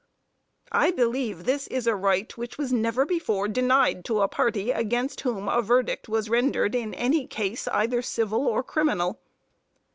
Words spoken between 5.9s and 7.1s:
was rendered in